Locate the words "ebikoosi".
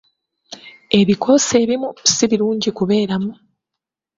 0.99-1.53